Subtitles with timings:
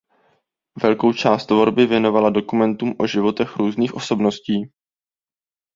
[0.83, 4.71] Velkou část tvorby věnovala dokumentům o životech různých osobností.